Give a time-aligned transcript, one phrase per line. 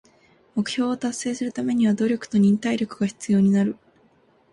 [0.55, 3.77] 目標を達成するためには努力と忍耐力が必要になる。